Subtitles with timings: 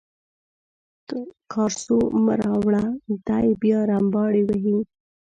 [1.51, 2.83] کارسو مه راوړه
[3.27, 4.77] دی بیا رمباړې وهي.